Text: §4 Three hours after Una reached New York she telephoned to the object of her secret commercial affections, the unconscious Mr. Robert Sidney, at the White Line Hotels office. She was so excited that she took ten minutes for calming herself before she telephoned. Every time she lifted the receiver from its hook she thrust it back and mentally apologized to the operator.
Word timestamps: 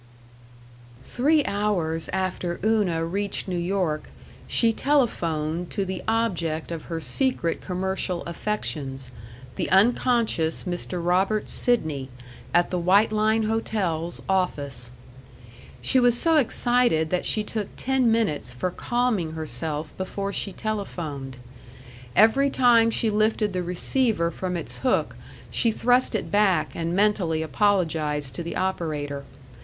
§4 1.05 1.15
Three 1.15 1.45
hours 1.45 2.09
after 2.11 2.59
Una 2.65 3.05
reached 3.05 3.47
New 3.47 3.55
York 3.55 4.09
she 4.47 4.73
telephoned 4.73 5.69
to 5.69 5.85
the 5.85 6.01
object 6.07 6.71
of 6.71 6.85
her 6.85 6.99
secret 6.99 7.61
commercial 7.61 8.23
affections, 8.23 9.11
the 9.57 9.69
unconscious 9.69 10.63
Mr. 10.63 10.93
Robert 11.05 11.51
Sidney, 11.51 12.09
at 12.51 12.71
the 12.71 12.79
White 12.79 13.11
Line 13.11 13.43
Hotels 13.43 14.23
office. 14.27 14.89
She 15.83 15.99
was 15.99 16.17
so 16.19 16.37
excited 16.37 17.11
that 17.11 17.23
she 17.23 17.43
took 17.43 17.67
ten 17.77 18.11
minutes 18.11 18.51
for 18.55 18.71
calming 18.71 19.33
herself 19.33 19.95
before 19.97 20.33
she 20.33 20.51
telephoned. 20.51 21.37
Every 22.15 22.49
time 22.49 22.89
she 22.89 23.11
lifted 23.11 23.53
the 23.53 23.61
receiver 23.61 24.31
from 24.31 24.57
its 24.57 24.79
hook 24.79 25.15
she 25.51 25.71
thrust 25.71 26.15
it 26.15 26.31
back 26.31 26.71
and 26.73 26.95
mentally 26.95 27.43
apologized 27.43 28.33
to 28.33 28.41
the 28.41 28.55
operator. 28.55 29.25